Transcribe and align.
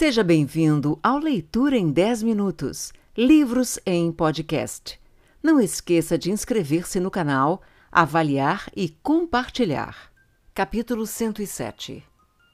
Seja 0.00 0.24
bem-vindo 0.24 0.98
ao 1.02 1.18
Leitura 1.18 1.76
em 1.76 1.90
10 1.90 2.22
Minutos 2.22 2.90
Livros 3.14 3.78
em 3.84 4.10
Podcast. 4.10 4.98
Não 5.42 5.60
esqueça 5.60 6.16
de 6.16 6.30
inscrever-se 6.30 6.98
no 6.98 7.10
canal, 7.10 7.60
avaliar 7.92 8.70
e 8.74 8.88
compartilhar. 9.02 10.10
Capítulo 10.54 11.06
107 11.06 12.02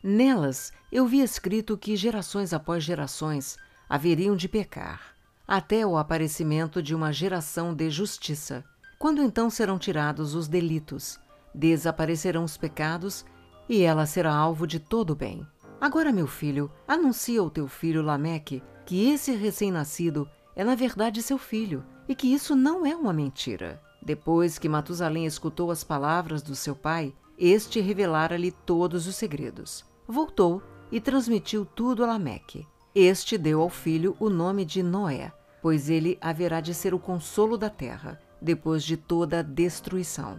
Nelas 0.03 0.73
eu 0.91 1.07
vi 1.07 1.21
escrito 1.21 1.79
que 1.79 1.95
gerações 1.95 2.53
após 2.53 2.83
gerações 2.83 3.57
haveriam 3.89 4.35
de 4.35 4.49
pecar, 4.49 5.15
até 5.47 5.87
o 5.87 5.97
aparecimento 5.97 6.83
de 6.83 6.97
uma 6.97 7.13
geração 7.13 7.73
de 7.73 7.89
justiça. 7.91 8.65
Quando 8.99 9.23
então 9.23 9.49
serão 9.51 9.79
tirados 9.79 10.35
os 10.35 10.49
delitos, 10.49 11.17
desaparecerão 11.55 12.43
os 12.43 12.57
pecados 12.57 13.25
e 13.69 13.83
ela 13.83 14.05
será 14.05 14.35
alvo 14.35 14.67
de 14.67 14.81
todo 14.81 15.11
o 15.11 15.17
bem. 15.17 15.47
Agora, 15.81 16.11
meu 16.11 16.27
filho, 16.27 16.71
anuncia 16.89 17.41
ao 17.41 17.51
teu 17.51 17.69
filho 17.69 18.03
Lameque 18.03 18.63
que 18.87 19.11
esse 19.11 19.33
recém-nascido 19.33 20.29
é 20.55 20.65
na 20.65 20.75
verdade 20.75 21.23
seu 21.23 21.37
filho 21.37 21.85
e 22.09 22.15
que 22.15 22.33
isso 22.33 22.57
não 22.57 22.87
é 22.87 22.97
uma 22.97 23.13
mentira. 23.13 23.81
Depois 24.01 24.59
que 24.59 24.69
Matusalém 24.69 25.27
escutou 25.27 25.71
as 25.71 25.85
palavras 25.85 26.41
do 26.41 26.55
seu 26.55 26.75
pai, 26.75 27.13
este 27.39 27.81
revelara-lhe 27.81 28.51
todos 28.51 29.07
os 29.07 29.17
segredos. 29.17 29.85
Voltou 30.07 30.63
e 30.91 31.01
transmitiu 31.01 31.67
tudo 31.67 32.05
a 32.05 32.07
Lameque. 32.07 32.67
Este 32.95 33.37
deu 33.37 33.61
ao 33.61 33.69
filho 33.69 34.17
o 34.19 34.31
nome 34.31 34.65
de 34.65 34.83
Noé, 34.83 35.33
pois 35.61 35.91
ele 35.91 36.17
haverá 36.21 36.61
de 36.61 36.73
ser 36.73 36.95
o 36.95 36.99
consolo 36.99 37.59
da 37.59 37.69
terra, 37.69 38.19
depois 38.41 38.83
de 38.83 38.97
toda 38.97 39.41
a 39.41 39.43
destruição. 39.43 40.39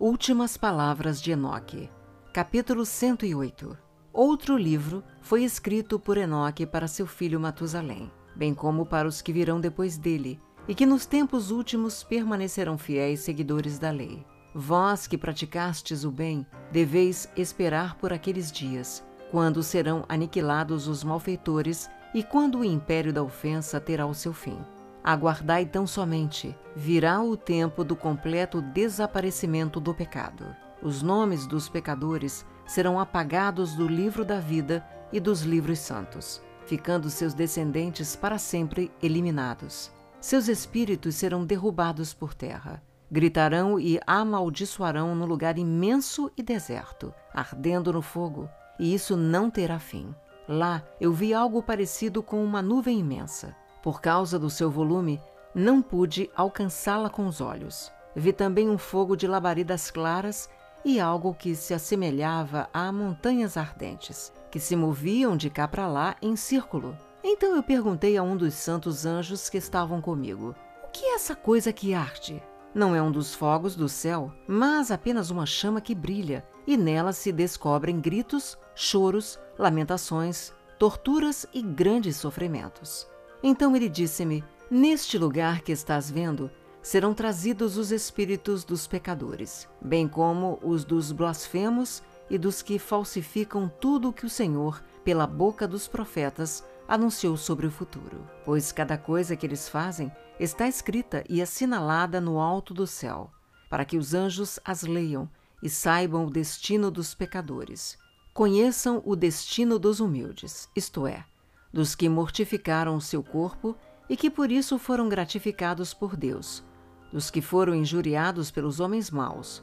Últimas 0.00 0.56
palavras 0.56 1.20
de 1.20 1.32
Enoque. 1.32 1.90
Capítulo 2.32 2.86
108 2.86 3.91
Outro 4.12 4.58
livro 4.58 5.02
foi 5.22 5.42
escrito 5.42 5.98
por 5.98 6.18
Enoque 6.18 6.66
para 6.66 6.86
seu 6.86 7.06
filho 7.06 7.40
Matusalém, 7.40 8.12
bem 8.36 8.52
como 8.52 8.84
para 8.84 9.08
os 9.08 9.22
que 9.22 9.32
virão 9.32 9.58
depois 9.58 9.96
dele, 9.96 10.38
e 10.68 10.74
que 10.74 10.84
nos 10.84 11.06
tempos 11.06 11.50
últimos 11.50 12.04
permanecerão 12.04 12.76
fiéis 12.76 13.20
seguidores 13.20 13.78
da 13.78 13.90
lei. 13.90 14.22
Vós 14.54 15.06
que 15.06 15.16
praticastes 15.16 16.04
o 16.04 16.10
bem, 16.10 16.46
deveis 16.70 17.26
esperar 17.34 17.96
por 17.96 18.12
aqueles 18.12 18.52
dias, 18.52 19.02
quando 19.30 19.62
serão 19.62 20.04
aniquilados 20.10 20.88
os 20.88 21.02
malfeitores 21.02 21.88
e 22.12 22.22
quando 22.22 22.58
o 22.58 22.64
império 22.64 23.14
da 23.14 23.22
ofensa 23.22 23.80
terá 23.80 24.04
o 24.04 24.12
seu 24.12 24.34
fim. 24.34 24.58
Aguardai 25.02 25.64
tão 25.64 25.86
somente, 25.86 26.54
virá 26.76 27.22
o 27.22 27.34
tempo 27.34 27.82
do 27.82 27.96
completo 27.96 28.60
desaparecimento 28.60 29.80
do 29.80 29.94
pecado. 29.94 30.44
Os 30.82 31.00
nomes 31.00 31.46
dos 31.46 31.68
pecadores 31.68 32.44
serão 32.72 32.98
apagados 32.98 33.74
do 33.74 33.86
livro 33.86 34.24
da 34.24 34.40
vida 34.40 34.82
e 35.12 35.20
dos 35.20 35.42
livros 35.42 35.78
santos, 35.78 36.40
ficando 36.64 37.10
seus 37.10 37.34
descendentes 37.34 38.16
para 38.16 38.38
sempre 38.38 38.90
eliminados. 39.02 39.92
Seus 40.18 40.48
espíritos 40.48 41.14
serão 41.16 41.44
derrubados 41.44 42.14
por 42.14 42.32
terra. 42.32 42.82
Gritarão 43.10 43.78
e 43.78 44.00
amaldiçoarão 44.06 45.14
no 45.14 45.26
lugar 45.26 45.58
imenso 45.58 46.32
e 46.34 46.42
deserto, 46.42 47.12
ardendo 47.34 47.92
no 47.92 48.00
fogo, 48.00 48.48
e 48.78 48.94
isso 48.94 49.18
não 49.18 49.50
terá 49.50 49.78
fim. 49.78 50.14
Lá 50.48 50.82
eu 50.98 51.12
vi 51.12 51.34
algo 51.34 51.62
parecido 51.62 52.22
com 52.22 52.42
uma 52.42 52.62
nuvem 52.62 52.98
imensa. 53.00 53.54
Por 53.82 54.00
causa 54.00 54.38
do 54.38 54.48
seu 54.48 54.70
volume, 54.70 55.20
não 55.54 55.82
pude 55.82 56.30
alcançá-la 56.34 57.10
com 57.10 57.26
os 57.26 57.38
olhos. 57.42 57.92
Vi 58.16 58.32
também 58.32 58.70
um 58.70 58.78
fogo 58.78 59.14
de 59.14 59.26
labaredas 59.26 59.90
claras 59.90 60.48
e 60.84 61.00
algo 61.00 61.34
que 61.34 61.54
se 61.54 61.74
assemelhava 61.74 62.68
a 62.72 62.92
montanhas 62.92 63.56
ardentes, 63.56 64.32
que 64.50 64.58
se 64.58 64.76
moviam 64.76 65.36
de 65.36 65.48
cá 65.48 65.66
para 65.66 65.86
lá 65.86 66.16
em 66.20 66.36
círculo. 66.36 66.96
Então 67.24 67.54
eu 67.54 67.62
perguntei 67.62 68.16
a 68.16 68.22
um 68.22 68.36
dos 68.36 68.54
santos 68.54 69.06
anjos 69.06 69.48
que 69.48 69.58
estavam 69.58 70.00
comigo: 70.00 70.54
O 70.82 70.88
que 70.88 71.04
é 71.04 71.14
essa 71.14 71.36
coisa 71.36 71.72
que 71.72 71.94
arde? 71.94 72.42
Não 72.74 72.96
é 72.96 73.02
um 73.02 73.12
dos 73.12 73.34
fogos 73.34 73.76
do 73.76 73.88
céu, 73.88 74.32
mas 74.48 74.90
apenas 74.90 75.30
uma 75.30 75.44
chama 75.44 75.80
que 75.80 75.94
brilha, 75.94 76.44
e 76.66 76.76
nela 76.76 77.12
se 77.12 77.30
descobrem 77.30 78.00
gritos, 78.00 78.56
choros, 78.74 79.38
lamentações, 79.58 80.52
torturas 80.78 81.46
e 81.52 81.62
grandes 81.62 82.16
sofrimentos. 82.16 83.06
Então 83.42 83.76
ele 83.76 83.88
disse-me: 83.88 84.42
Neste 84.70 85.18
lugar 85.18 85.60
que 85.60 85.70
estás 85.70 86.10
vendo, 86.10 86.50
serão 86.82 87.14
trazidos 87.14 87.78
os 87.78 87.92
espíritos 87.92 88.64
dos 88.64 88.88
pecadores, 88.88 89.68
bem 89.80 90.08
como 90.08 90.58
os 90.62 90.84
dos 90.84 91.12
blasfemos 91.12 92.02
e 92.28 92.36
dos 92.36 92.60
que 92.60 92.78
falsificam 92.78 93.70
tudo 93.80 94.08
o 94.08 94.12
que 94.12 94.26
o 94.26 94.30
Senhor, 94.30 94.82
pela 95.04 95.26
boca 95.26 95.68
dos 95.68 95.86
profetas, 95.86 96.64
anunciou 96.88 97.36
sobre 97.36 97.66
o 97.66 97.70
futuro. 97.70 98.26
Pois 98.44 98.72
cada 98.72 98.98
coisa 98.98 99.36
que 99.36 99.46
eles 99.46 99.68
fazem 99.68 100.10
está 100.40 100.66
escrita 100.66 101.22
e 101.28 101.40
assinalada 101.40 102.20
no 102.20 102.40
alto 102.40 102.74
do 102.74 102.86
céu, 102.86 103.30
para 103.70 103.84
que 103.84 103.96
os 103.96 104.12
anjos 104.12 104.58
as 104.64 104.82
leiam 104.82 105.30
e 105.62 105.70
saibam 105.70 106.26
o 106.26 106.30
destino 106.30 106.90
dos 106.90 107.14
pecadores. 107.14 107.96
Conheçam 108.34 109.00
o 109.04 109.14
destino 109.14 109.78
dos 109.78 110.00
humildes, 110.00 110.68
isto 110.74 111.06
é, 111.06 111.24
dos 111.72 111.94
que 111.94 112.08
mortificaram 112.08 112.96
o 112.96 113.00
seu 113.00 113.22
corpo 113.22 113.76
e 114.08 114.16
que 114.16 114.28
por 114.28 114.50
isso 114.50 114.78
foram 114.78 115.08
gratificados 115.08 115.94
por 115.94 116.16
Deus 116.16 116.64
dos 117.12 117.30
que 117.30 117.42
foram 117.42 117.74
injuriados 117.74 118.50
pelos 118.50 118.80
homens 118.80 119.10
maus, 119.10 119.62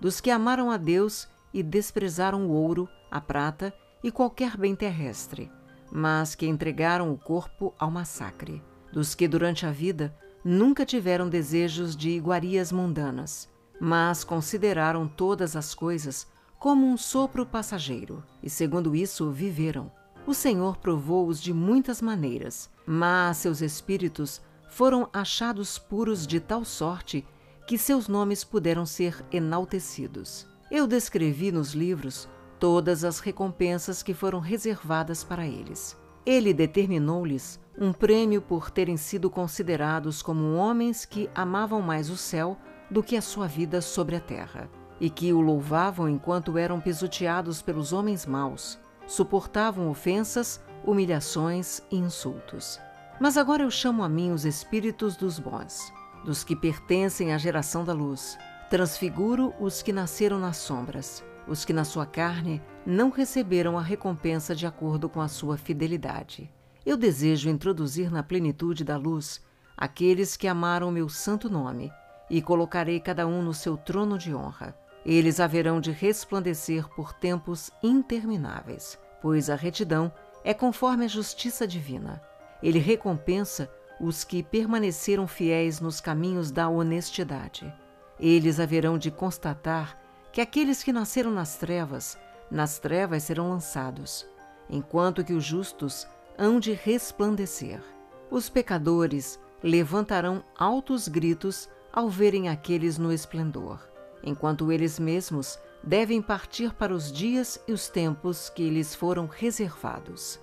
dos 0.00 0.20
que 0.20 0.30
amaram 0.30 0.70
a 0.70 0.76
Deus 0.76 1.28
e 1.52 1.62
desprezaram 1.62 2.46
o 2.46 2.50
ouro, 2.50 2.88
a 3.10 3.20
prata 3.20 3.72
e 4.02 4.10
qualquer 4.10 4.56
bem 4.56 4.74
terrestre, 4.76 5.50
mas 5.90 6.34
que 6.34 6.46
entregaram 6.46 7.12
o 7.12 7.18
corpo 7.18 7.74
ao 7.78 7.90
massacre, 7.90 8.62
dos 8.92 9.14
que 9.14 9.26
durante 9.26 9.66
a 9.66 9.72
vida 9.72 10.14
nunca 10.44 10.86
tiveram 10.86 11.28
desejos 11.28 11.96
de 11.96 12.10
iguarias 12.10 12.70
mundanas, 12.70 13.48
mas 13.80 14.22
consideraram 14.24 15.08
todas 15.08 15.56
as 15.56 15.74
coisas 15.74 16.26
como 16.58 16.86
um 16.86 16.96
sopro 16.96 17.46
passageiro, 17.46 18.22
e 18.42 18.50
segundo 18.50 18.94
isso 18.94 19.30
viveram. 19.30 19.90
O 20.26 20.34
Senhor 20.34 20.76
provou-os 20.76 21.40
de 21.40 21.52
muitas 21.52 22.02
maneiras, 22.02 22.70
mas 22.86 23.38
seus 23.38 23.62
espíritos 23.62 24.42
foram 24.70 25.08
achados 25.12 25.78
puros 25.78 26.26
de 26.26 26.40
tal 26.40 26.64
sorte 26.64 27.26
que 27.66 27.76
seus 27.76 28.08
nomes 28.08 28.42
puderam 28.44 28.86
ser 28.86 29.24
enaltecidos. 29.30 30.46
Eu 30.70 30.86
descrevi 30.86 31.52
nos 31.52 31.72
livros 31.72 32.28
todas 32.58 33.04
as 33.04 33.18
recompensas 33.18 34.02
que 34.02 34.14
foram 34.14 34.38
reservadas 34.38 35.24
para 35.24 35.46
eles. 35.46 35.96
Ele 36.24 36.54
determinou-lhes 36.54 37.58
um 37.78 37.92
prêmio 37.92 38.40
por 38.40 38.70
terem 38.70 38.96
sido 38.96 39.28
considerados 39.28 40.22
como 40.22 40.54
homens 40.54 41.04
que 41.04 41.28
amavam 41.34 41.82
mais 41.82 42.10
o 42.10 42.16
céu 42.16 42.56
do 42.90 43.02
que 43.02 43.16
a 43.16 43.22
sua 43.22 43.46
vida 43.46 43.80
sobre 43.80 44.16
a 44.16 44.20
terra, 44.20 44.70
e 45.00 45.08
que 45.08 45.32
o 45.32 45.40
louvavam 45.40 46.08
enquanto 46.08 46.58
eram 46.58 46.80
pisoteados 46.80 47.62
pelos 47.62 47.92
homens 47.92 48.26
maus, 48.26 48.78
suportavam 49.06 49.88
ofensas, 49.88 50.60
humilhações 50.84 51.82
e 51.90 51.96
insultos. 51.96 52.78
Mas 53.20 53.36
agora 53.36 53.62
eu 53.62 53.70
chamo 53.70 54.02
a 54.02 54.08
mim 54.08 54.32
os 54.32 54.46
espíritos 54.46 55.14
dos 55.14 55.38
bons, 55.38 55.92
dos 56.24 56.42
que 56.42 56.56
pertencem 56.56 57.34
à 57.34 57.38
geração 57.38 57.84
da 57.84 57.92
luz. 57.92 58.38
Transfiguro 58.70 59.52
os 59.60 59.82
que 59.82 59.92
nasceram 59.92 60.38
nas 60.38 60.56
sombras, 60.56 61.22
os 61.46 61.62
que 61.62 61.72
na 61.74 61.84
sua 61.84 62.06
carne 62.06 62.62
não 62.86 63.10
receberam 63.10 63.78
a 63.78 63.82
recompensa 63.82 64.56
de 64.56 64.66
acordo 64.66 65.06
com 65.06 65.20
a 65.20 65.28
sua 65.28 65.58
fidelidade. 65.58 66.50
Eu 66.86 66.96
desejo 66.96 67.50
introduzir 67.50 68.10
na 68.10 68.22
plenitude 68.22 68.84
da 68.84 68.96
luz 68.96 69.44
aqueles 69.76 70.34
que 70.34 70.48
amaram 70.48 70.90
meu 70.90 71.08
santo 71.10 71.50
nome, 71.50 71.92
e 72.30 72.40
colocarei 72.40 73.00
cada 73.00 73.26
um 73.26 73.42
no 73.42 73.52
seu 73.52 73.76
trono 73.76 74.16
de 74.16 74.34
honra. 74.34 74.74
Eles 75.04 75.40
haverão 75.40 75.78
de 75.78 75.90
resplandecer 75.90 76.88
por 76.90 77.12
tempos 77.12 77.70
intermináveis, 77.82 78.98
pois 79.20 79.50
a 79.50 79.56
retidão 79.56 80.10
é 80.42 80.54
conforme 80.54 81.04
a 81.04 81.08
justiça 81.08 81.66
divina. 81.66 82.22
Ele 82.62 82.78
recompensa 82.78 83.70
os 84.00 84.24
que 84.24 84.42
permaneceram 84.42 85.26
fiéis 85.26 85.80
nos 85.80 86.00
caminhos 86.00 86.50
da 86.50 86.68
honestidade. 86.68 87.72
Eles 88.18 88.58
haverão 88.58 88.96
de 88.98 89.10
constatar 89.10 89.98
que 90.32 90.40
aqueles 90.40 90.82
que 90.82 90.92
nasceram 90.92 91.30
nas 91.30 91.56
trevas, 91.56 92.18
nas 92.50 92.78
trevas 92.78 93.22
serão 93.22 93.50
lançados, 93.50 94.26
enquanto 94.68 95.24
que 95.24 95.32
os 95.32 95.44
justos 95.44 96.06
hão 96.38 96.58
de 96.58 96.72
resplandecer. 96.72 97.82
Os 98.30 98.48
pecadores 98.48 99.38
levantarão 99.62 100.42
altos 100.56 101.08
gritos 101.08 101.68
ao 101.92 102.08
verem 102.08 102.48
aqueles 102.48 102.96
no 102.96 103.12
esplendor, 103.12 103.80
enquanto 104.22 104.70
eles 104.70 104.98
mesmos 104.98 105.58
devem 105.82 106.22
partir 106.22 106.72
para 106.74 106.94
os 106.94 107.10
dias 107.10 107.60
e 107.66 107.72
os 107.72 107.88
tempos 107.88 108.48
que 108.48 108.68
lhes 108.70 108.94
foram 108.94 109.26
reservados. 109.26 110.38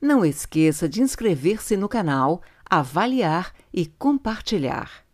Não 0.00 0.24
esqueça 0.24 0.88
de 0.88 1.02
inscrever-se 1.02 1.76
no 1.76 1.88
canal, 1.88 2.40
avaliar 2.70 3.52
e 3.72 3.84
compartilhar. 3.84 5.04